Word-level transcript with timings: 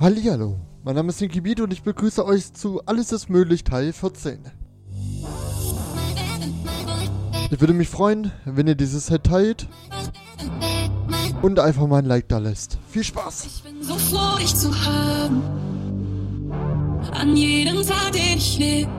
Hallihallo, 0.00 0.58
mein 0.82 0.94
Name 0.94 1.10
ist 1.10 1.20
Niki 1.20 1.42
Beat 1.42 1.60
und 1.60 1.74
ich 1.74 1.82
begrüße 1.82 2.24
euch 2.24 2.54
zu 2.54 2.80
Alles 2.86 3.12
ist 3.12 3.28
möglich 3.28 3.64
Teil 3.64 3.92
14. 3.92 4.38
Ich 7.50 7.60
würde 7.60 7.74
mich 7.74 7.90
freuen, 7.90 8.32
wenn 8.46 8.66
ihr 8.66 8.76
dieses 8.76 9.08
Set 9.08 9.24
teilt 9.24 9.68
und 11.42 11.60
einfach 11.60 11.86
mal 11.86 11.98
ein 11.98 12.06
Like 12.06 12.30
da 12.30 12.38
lässt. 12.38 12.78
Viel 12.88 13.04
Spaß! 13.04 13.44
Ich 13.44 13.62
bin 13.62 13.82
so 13.82 13.94
froh, 13.96 14.38
dich 14.38 14.56
zu 14.56 14.74
haben. 14.86 15.42
An 17.12 17.36
jedem 17.36 17.86
Tag, 17.86 18.12
den 18.12 18.38
ich 18.38 18.58
lebe. 18.58 18.90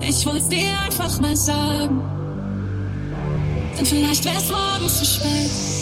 Ich 0.00 0.24
wollt's 0.24 0.48
dir 0.48 0.78
einfach 0.86 1.20
mal 1.20 1.36
sagen. 1.36 2.00
Denn 3.76 3.84
vielleicht 3.84 4.24
wär's 4.24 4.48
morgen 4.48 4.88
zu 4.88 5.04
spät. 5.04 5.81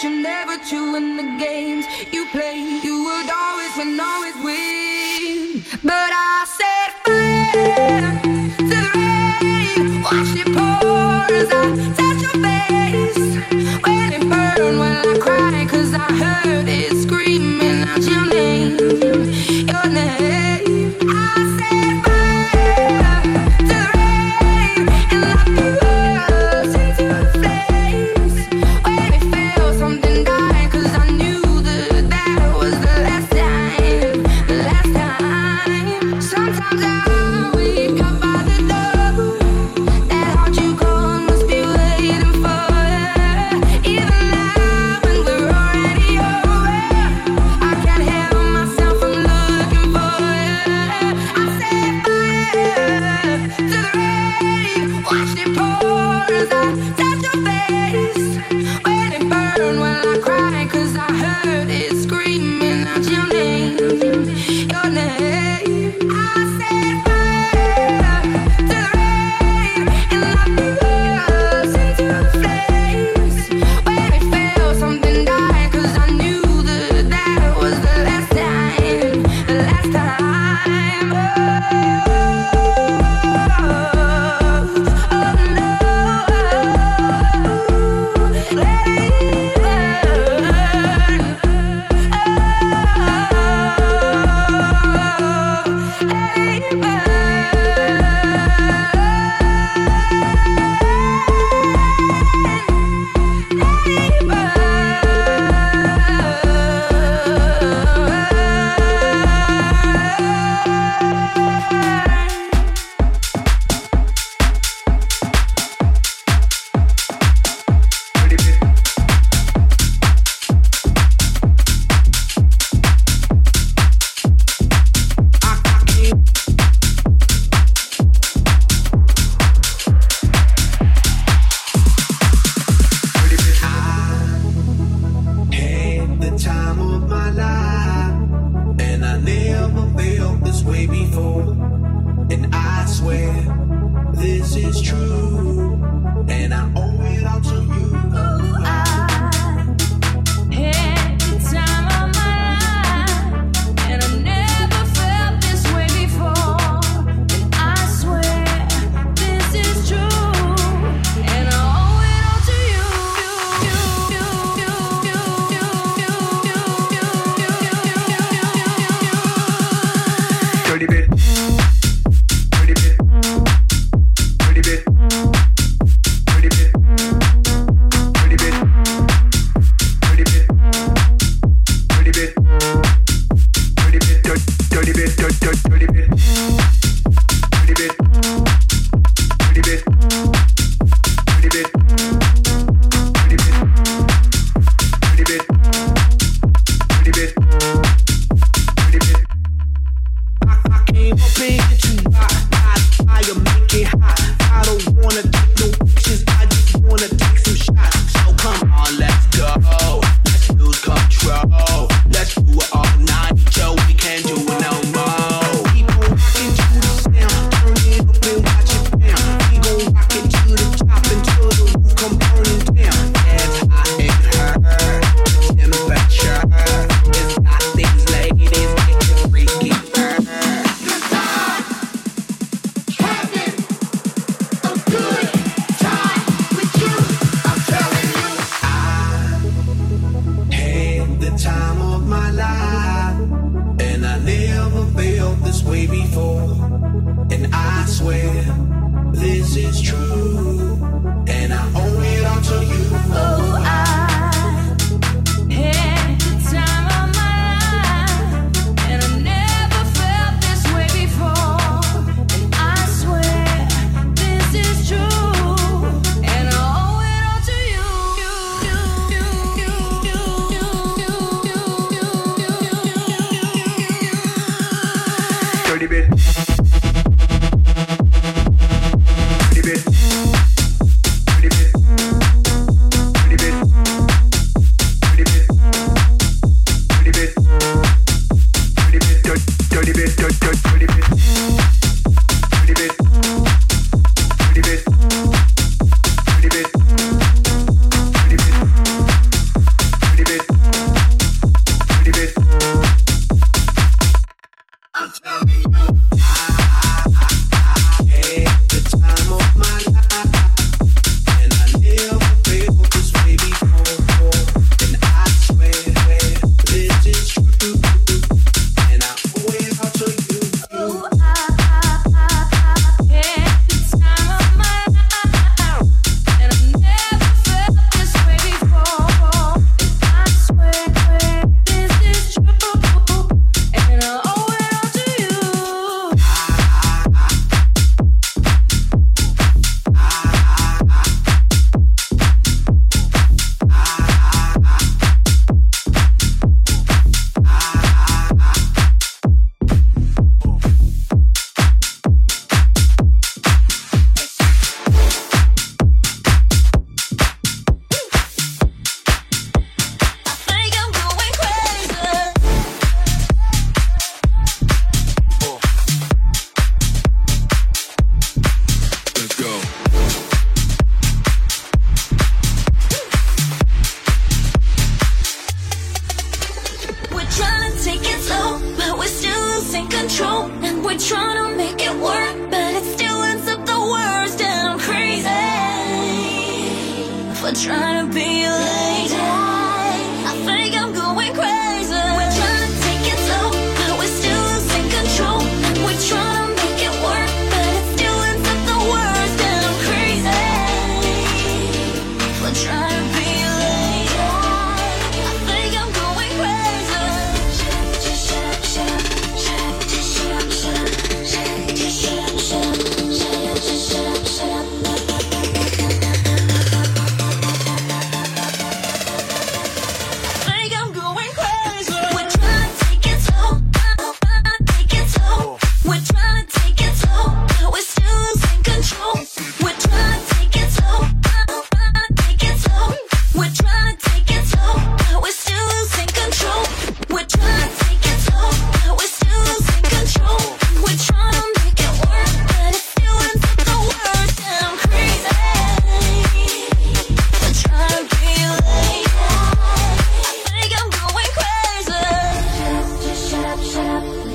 You 0.00 0.22
never 0.22 0.56
true 0.58 0.94
in 0.94 1.16
the 1.16 1.44
games 1.44 1.84
you 2.12 2.24
play. 2.30 2.56
You 2.84 3.02
would 3.02 3.28
always 3.28 3.76
win, 3.76 3.98
always 3.98 4.36
win. 4.44 5.64
But 5.82 6.10
I 6.14 6.46
set 6.46 6.90
fire 7.04 8.20
to 8.22 8.74
the 8.74 8.82
rain. 8.94 10.02
Watch 10.02 10.36
it 10.38 10.46
pour 10.54 11.34
as 11.34 11.50
I 11.50 11.64
touch 11.98 12.22
your 12.22 12.36
face. 12.44 13.82
When 13.84 14.12
it 14.12 14.20
burned, 14.30 14.78
when 14.78 14.96
I 15.04 15.18
cry, 15.18 15.66
cause 15.68 15.92
I 15.92 16.12
heard. 16.12 16.47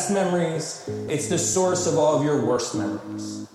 best 0.00 0.12
memories, 0.12 0.88
it's 1.10 1.28
the 1.28 1.36
source 1.36 1.86
of 1.86 1.98
all 1.98 2.16
of 2.16 2.24
your 2.24 2.42
worst 2.46 2.74
memories. 2.74 3.46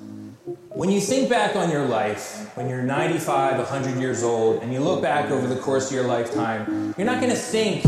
When 0.70 0.92
you 0.92 1.02
think 1.02 1.28
back 1.28 1.56
on 1.56 1.72
your 1.72 1.88
life, 1.88 2.56
when 2.56 2.70
you're 2.70 2.84
95, 2.84 3.58
100 3.58 4.00
years 4.00 4.22
old, 4.22 4.62
and 4.62 4.72
you 4.72 4.80
look 4.80 5.02
back 5.02 5.32
over 5.32 5.48
the 5.48 5.56
course 5.56 5.90
of 5.90 5.96
your 5.96 6.06
lifetime, 6.06 6.94
you're 7.00 7.08
not 7.08 7.20
gonna 7.20 7.34
think, 7.34 7.84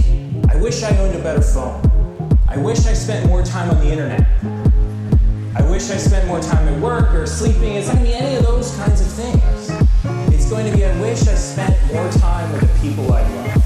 I 0.50 0.56
wish 0.60 0.82
I 0.82 0.90
owned 0.98 1.16
a 1.16 1.22
better 1.22 1.44
phone. 1.44 1.80
I 2.50 2.58
wish 2.58 2.80
I 2.88 2.94
spent 2.94 3.28
more 3.28 3.44
time 3.44 3.70
on 3.70 3.80
the 3.80 3.92
internet. 3.92 4.26
I 5.56 5.62
wish 5.70 5.92
I 5.92 5.98
spent 5.98 6.28
more 6.28 6.40
time 6.40 6.68
at 6.68 6.82
work 6.82 7.14
or 7.14 7.28
sleeping. 7.28 7.76
It's 7.76 7.86
not 7.86 7.98
gonna 7.98 8.08
be 8.08 8.16
any 8.16 8.38
of 8.38 8.44
those 8.44 8.76
kinds 8.76 9.02
of 9.02 9.08
things. 9.08 9.70
It's 10.34 10.50
going 10.50 10.66
to 10.66 10.76
be, 10.76 10.84
I 10.84 11.00
wish 11.00 11.28
I 11.28 11.36
spent 11.36 11.78
more 11.94 12.10
time 12.14 12.52
with 12.54 12.62
the 12.62 12.90
people 12.90 13.14
I 13.14 13.22
love. 13.22 13.57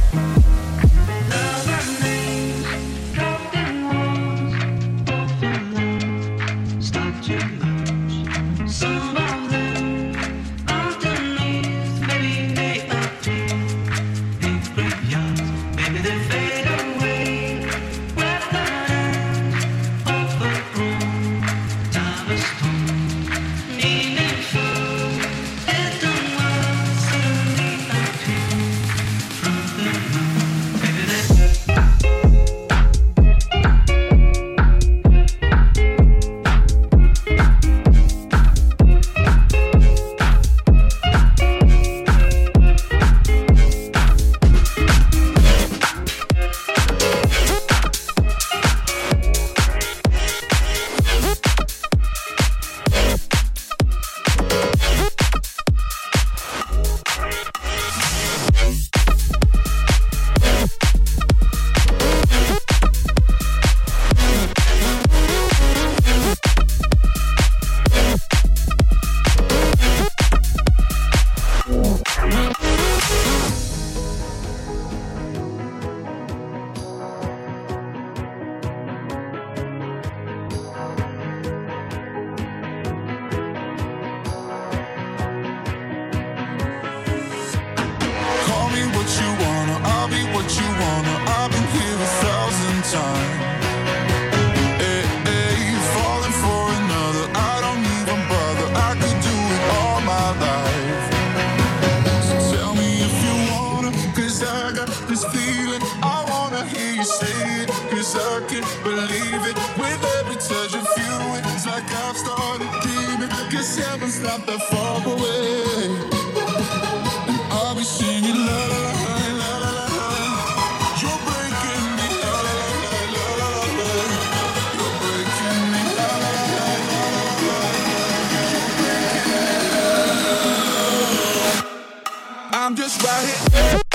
Just 132.92 133.04
right 133.04 133.74
here. 133.74 133.91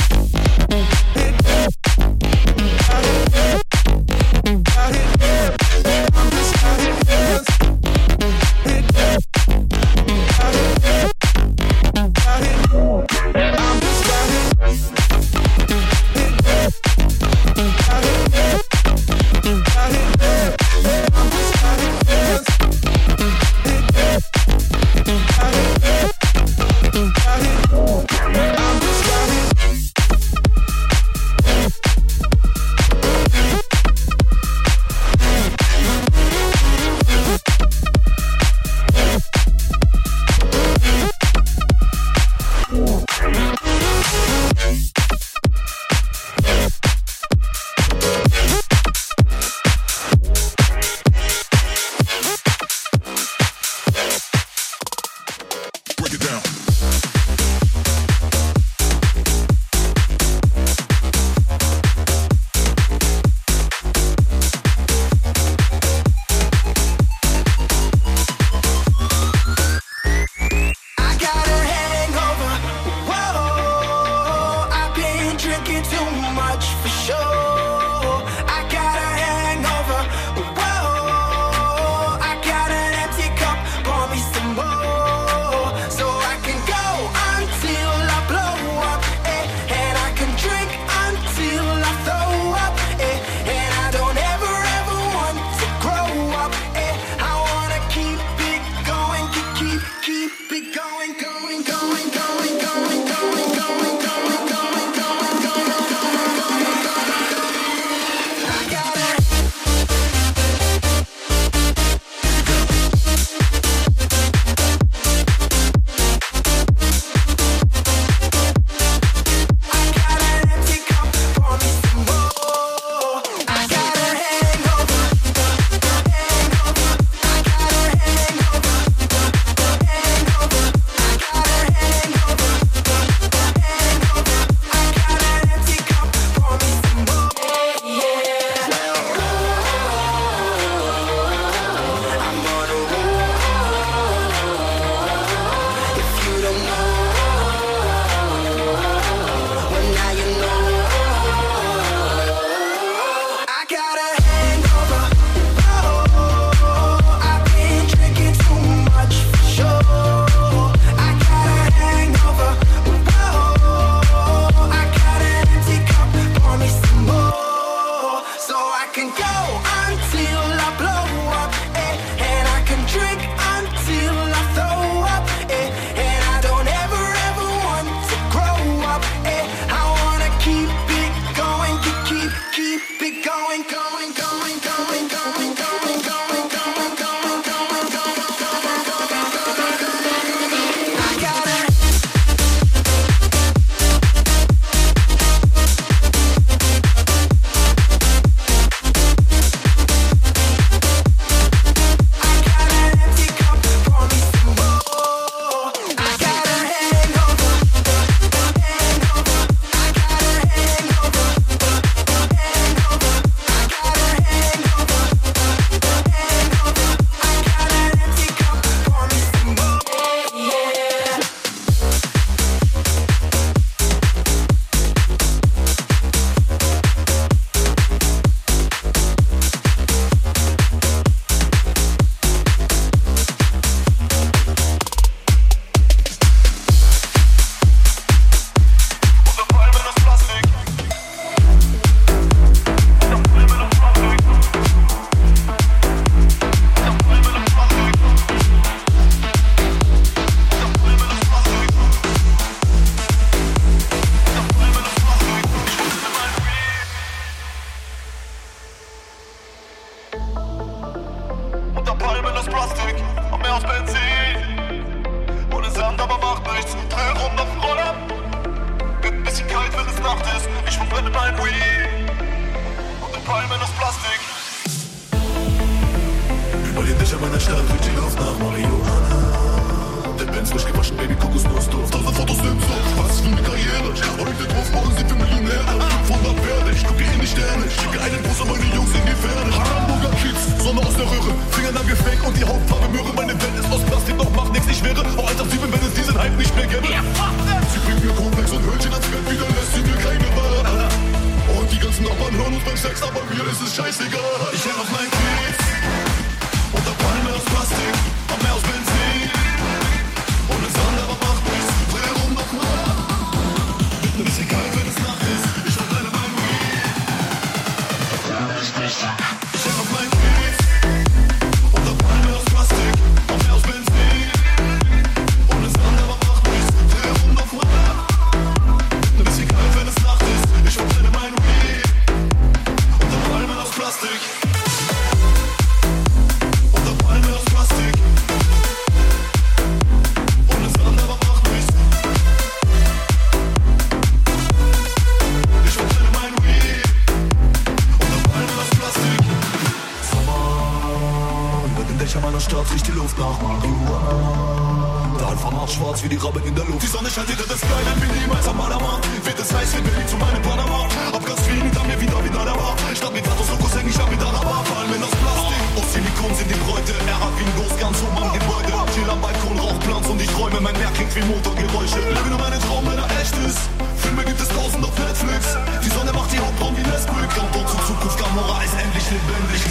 schnappt 352.66 352.72
sich 352.72 352.82
die 352.82 352.92
Luft 352.92 353.18
nach 353.18 353.38
Marihuana. 353.40 355.16
Dann 355.18 355.38
vermacht 355.38 355.72
schwarz 355.72 356.02
wie 356.02 356.08
die 356.08 356.16
Robben 356.16 356.42
in 356.44 356.54
der 356.54 356.64
Luft. 356.64 356.82
Die 356.82 356.86
Sonne 356.86 357.10
scheint 357.10 357.28
hinter 357.28 357.46
das 357.48 357.58
Sky, 357.58 357.80
dann 357.84 357.98
bin 358.00 358.10
niemals 358.20 358.46
am 358.48 358.56
Ballermann. 358.56 359.00
Wird 359.24 359.38
es 359.38 359.52
heiß, 359.54 359.74
wird 359.74 359.84
Billy 359.84 360.06
zu 360.06 360.16
meinem 360.16 360.42
Panama. 360.42 360.86
Ab 361.12 361.24
ganz 361.24 361.40
viel 361.42 361.60
hinter 361.62 361.84
mir 361.84 362.00
wieder 362.00 362.18
wieder 362.24 362.44
da 362.44 362.54
Bar. 362.54 362.74
Statt 362.94 363.12
mit 363.12 363.26
Vatos 363.26 363.48
Logos 363.50 363.74
häng 363.76 363.88
ich 363.88 363.98
hab 363.98 364.10
mit 364.10 364.20
Araber. 364.20 364.62
Palmen 364.66 365.00
das 365.00 365.14
Plastik. 365.20 365.60
Aus 365.76 365.88
Silikon 365.92 366.32
sind 366.34 366.48
die 366.50 366.60
Bräute. 366.64 366.92
Er 367.06 367.18
hat 367.20 367.34
wie 367.38 367.48
los, 367.56 367.72
ganz 367.78 367.96
oben 368.02 368.18
am 368.18 368.32
Gebäude. 368.32 368.72
Chill 368.94 369.10
am 369.10 369.20
Balkon, 369.20 369.58
Rauchplanz 369.58 370.06
und 370.08 370.20
ich 370.22 370.32
räume. 370.36 370.60
Mein 370.60 370.76
Meer 370.78 370.92
klingt 370.94 371.14
wie 371.14 371.24
Motorgeräusche. 371.26 372.00
Lebe 372.00 372.28
nur 372.30 372.38
meinen 372.38 372.60
Traum, 372.66 372.84
wenn 372.86 372.98
er 372.98 373.10
echt 373.20 373.36
ist. 373.46 373.62
Filme 374.02 374.24
gibt 374.24 374.40
es 374.40 374.48
tausend 374.48 374.84
auf 374.84 374.96
Netflix. 374.98 375.56
Die 375.84 375.90
Sonne 375.90 376.12
macht 376.12 376.32
die 376.32 376.40
Hautbrauen 376.40 376.76
wie 376.76 376.86
Nesquik. 376.86 377.30
Und 377.36 377.50
dort 377.54 377.68
zur 377.68 377.82
Zukunft, 377.86 378.18
Gamora 378.18 378.62
ist 378.64 378.74
endlich 378.74 379.06
lebendig. 379.10 379.62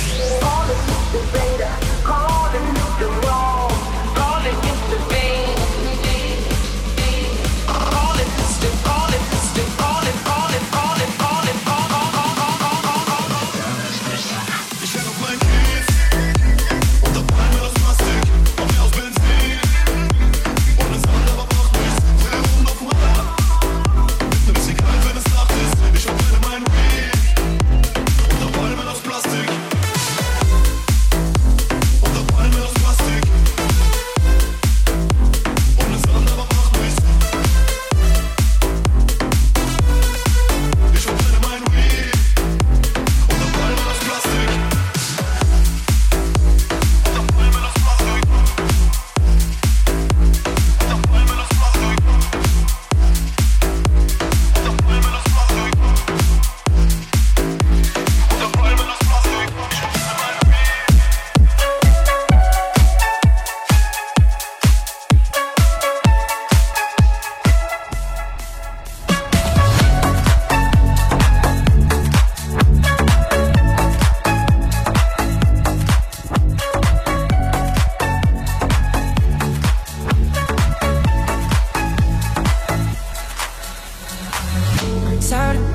All 0.43 0.67
the 0.67 1.84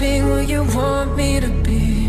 be 0.01 0.17
who 0.17 0.41
you 0.41 0.65
want 0.75 1.15
me 1.15 1.39
to 1.41 1.51
be. 1.63 2.09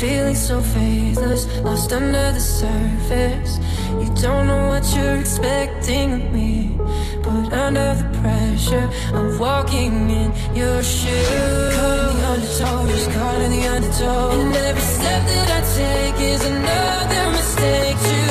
Feeling 0.00 0.34
so 0.34 0.60
faithless, 0.60 1.46
lost 1.60 1.92
under 1.92 2.32
the 2.32 2.40
surface. 2.40 3.58
You 4.00 4.08
don't 4.22 4.46
know 4.46 4.68
what 4.68 4.84
you're 4.94 5.16
expecting 5.16 6.14
of 6.14 6.32
me. 6.32 6.78
But 7.22 7.52
under 7.52 7.90
the 8.00 8.08
pressure, 8.22 8.88
I'm 9.12 9.38
walking 9.38 10.08
in 10.10 10.32
your 10.54 10.82
shoes. 10.82 11.74
Caught 11.76 12.08
in 12.08 12.16
the 12.16 12.26
undertow, 12.32 12.86
just 12.86 13.10
caught 13.10 13.40
in 13.42 13.50
the 13.50 13.66
undertow. 13.74 14.30
And 14.40 14.56
every 14.56 14.82
step 14.82 15.22
that 15.30 15.48
I 15.58 15.60
take 15.76 16.18
is 16.32 16.42
another 16.46 17.30
mistake 17.36 18.29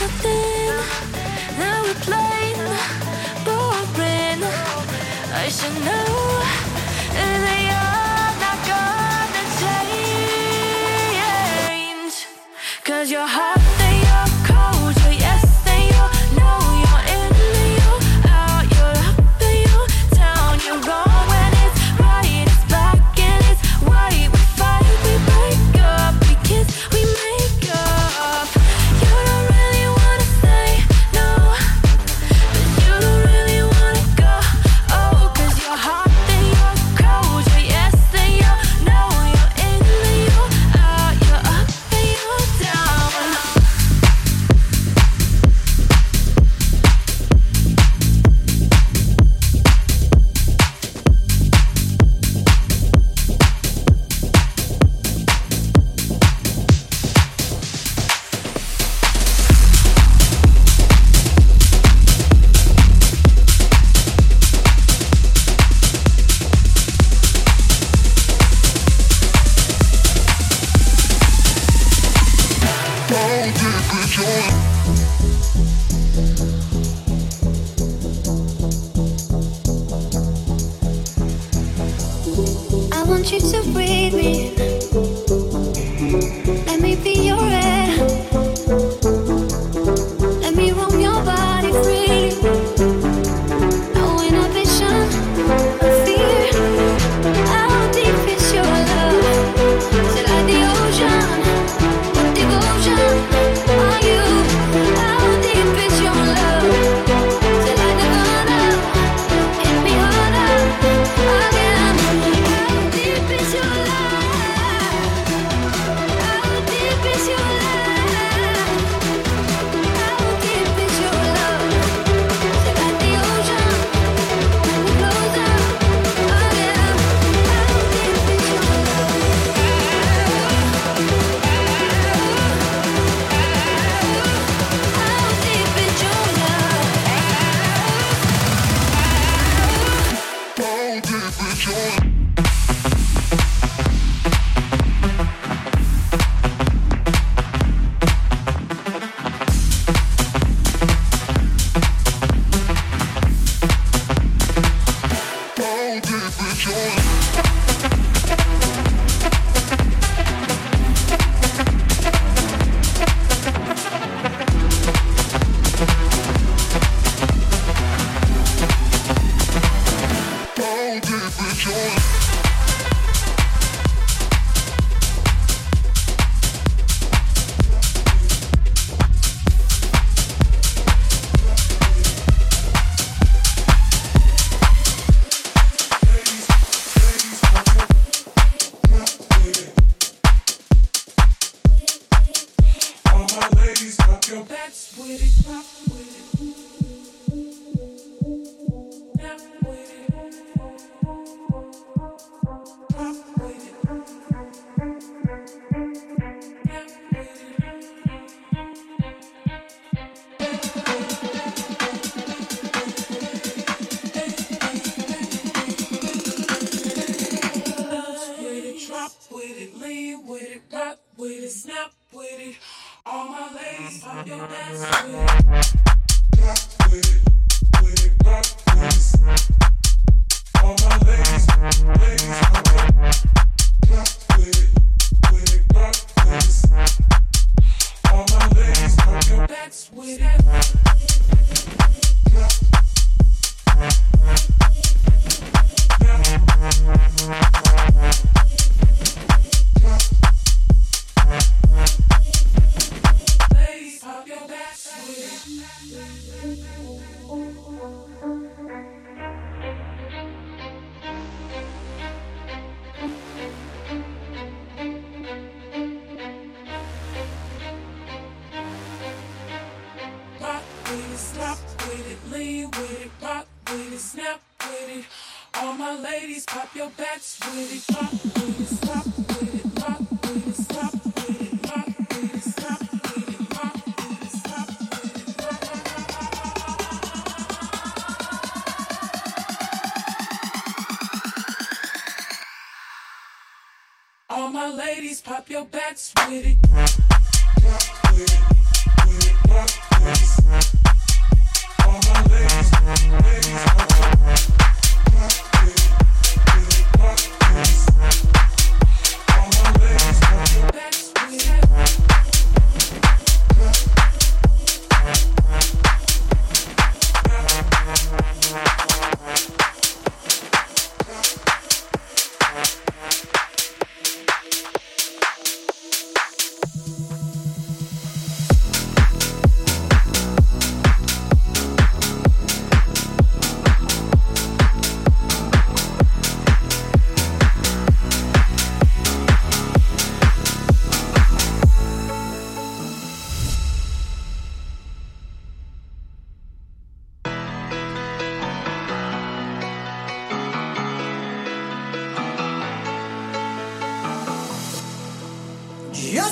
Nothing. 0.00 0.76
Now 1.58 1.82
we're 1.82 2.00
plain, 2.06 2.56
boring 3.44 4.42
I 5.32 5.48
should 5.48 5.76
know 5.86 6.08
they 7.48 7.64
are 7.70 8.32
not 8.44 8.58
gonna 8.70 9.44
Cause 12.84 13.10
your 13.10 13.26
heart 13.26 13.53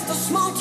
Just 0.03 0.15
a 0.21 0.25
small 0.29 0.53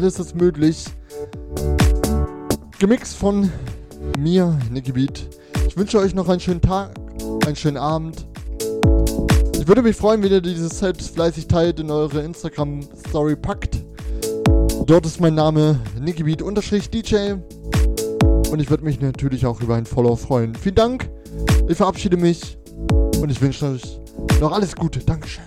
Alles 0.00 0.18
ist 0.18 0.34
möglich. 0.34 0.86
Gemixt 2.78 3.16
von 3.18 3.52
mir, 4.18 4.58
Nicky 4.70 4.92
Beat. 4.92 5.28
Ich 5.68 5.76
wünsche 5.76 5.98
euch 5.98 6.14
noch 6.14 6.26
einen 6.30 6.40
schönen 6.40 6.62
Tag, 6.62 6.98
einen 7.44 7.54
schönen 7.54 7.76
Abend. 7.76 8.26
Ich 9.60 9.68
würde 9.68 9.82
mich 9.82 9.94
freuen, 9.94 10.22
wenn 10.22 10.32
ihr 10.32 10.40
dieses 10.40 10.78
Set 10.78 11.02
fleißig 11.02 11.48
teilt, 11.48 11.80
in 11.80 11.90
eure 11.90 12.22
Instagram-Story 12.22 13.36
packt. 13.36 13.84
Dort 14.86 15.04
ist 15.04 15.20
mein 15.20 15.34
Name 15.34 15.78
NickyBeat-DJ. 16.00 17.34
Und 18.50 18.58
ich 18.58 18.70
würde 18.70 18.84
mich 18.84 19.02
natürlich 19.02 19.44
auch 19.44 19.60
über 19.60 19.74
ein 19.74 19.84
Follow 19.84 20.16
freuen. 20.16 20.54
Vielen 20.54 20.76
Dank. 20.76 21.10
Ich 21.68 21.76
verabschiede 21.76 22.16
mich 22.16 22.56
und 23.20 23.28
ich 23.28 23.42
wünsche 23.42 23.66
euch 23.66 24.00
noch 24.40 24.52
alles 24.52 24.74
Gute. 24.74 25.00
Dankeschön. 25.00 25.39